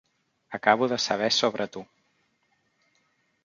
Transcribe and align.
Acabo 0.57 0.83
de 0.91 0.99
saber 1.07 1.31
sobre 1.41 1.67
tu. 1.77 1.85